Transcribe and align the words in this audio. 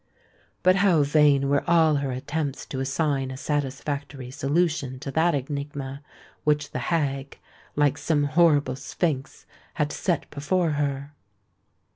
But 0.63 0.77
how 0.77 1.03
vain 1.03 1.47
were 1.47 1.63
all 1.69 1.97
her 1.97 2.11
attempts 2.11 2.65
to 2.65 2.79
assign 2.79 3.29
a 3.29 3.37
satisfactory 3.37 4.31
solution 4.31 4.97
to 4.97 5.11
that 5.11 5.35
enigma 5.35 6.01
which 6.43 6.71
the 6.71 6.79
hag, 6.89 7.37
like 7.75 7.99
some 7.99 8.23
horrible 8.23 8.75
sphynx, 8.75 9.45
had 9.75 9.91
set 9.91 10.27
before 10.31 10.71
her! 10.71 11.13